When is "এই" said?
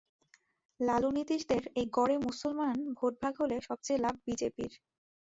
1.75-1.87